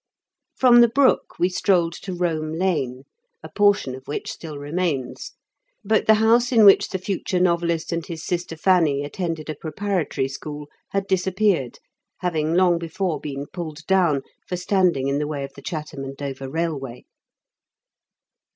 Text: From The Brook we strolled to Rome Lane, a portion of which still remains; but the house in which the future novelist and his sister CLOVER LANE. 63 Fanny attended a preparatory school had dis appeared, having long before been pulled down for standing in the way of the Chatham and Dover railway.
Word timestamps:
From 0.55 0.81
The 0.81 0.87
Brook 0.89 1.35
we 1.37 1.47
strolled 1.47 1.93
to 2.01 2.11
Rome 2.15 2.53
Lane, 2.53 3.03
a 3.43 3.49
portion 3.49 3.93
of 3.93 4.07
which 4.07 4.31
still 4.31 4.57
remains; 4.57 5.33
but 5.85 6.07
the 6.07 6.15
house 6.15 6.51
in 6.51 6.65
which 6.65 6.89
the 6.89 6.97
future 6.97 7.39
novelist 7.39 7.91
and 7.91 8.03
his 8.03 8.25
sister 8.25 8.55
CLOVER 8.55 8.77
LANE. 8.77 8.85
63 8.85 8.95
Fanny 8.97 9.05
attended 9.05 9.49
a 9.51 9.55
preparatory 9.55 10.27
school 10.27 10.69
had 10.89 11.05
dis 11.05 11.27
appeared, 11.27 11.77
having 12.21 12.55
long 12.55 12.79
before 12.79 13.19
been 13.19 13.45
pulled 13.53 13.85
down 13.85 14.23
for 14.47 14.57
standing 14.57 15.07
in 15.07 15.19
the 15.19 15.27
way 15.27 15.43
of 15.43 15.53
the 15.53 15.61
Chatham 15.61 16.03
and 16.03 16.17
Dover 16.17 16.49
railway. 16.49 17.05